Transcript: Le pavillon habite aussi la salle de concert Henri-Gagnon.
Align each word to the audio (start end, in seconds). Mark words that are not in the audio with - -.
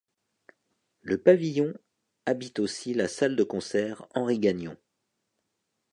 Le 1.03 1.19
pavillon 1.21 1.75
habite 2.25 2.57
aussi 2.57 2.95
la 2.95 3.07
salle 3.07 3.35
de 3.35 3.43
concert 3.43 4.07
Henri-Gagnon. 4.15 4.75